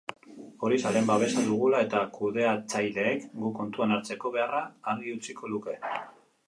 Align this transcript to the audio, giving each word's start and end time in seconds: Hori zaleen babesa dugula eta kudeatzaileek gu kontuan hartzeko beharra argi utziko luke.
Hori 0.67 0.79
zaleen 0.87 1.09
babesa 1.09 1.43
dugula 1.49 1.81
eta 1.87 2.01
kudeatzaileek 2.15 3.29
gu 3.43 3.53
kontuan 3.61 3.95
hartzeko 3.99 4.35
beharra 4.39 4.65
argi 4.95 5.19
utziko 5.21 5.55
luke. 5.55 5.81